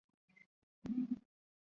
[0.03, 1.21] 李迅李姚村人。